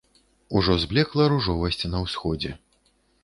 [0.59, 2.51] Ужо зблекла ружовасць на ўсходзе.